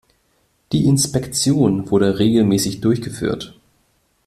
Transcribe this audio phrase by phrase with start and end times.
[0.71, 3.55] Die Inspektion wurde regelmäßig durchgeführt.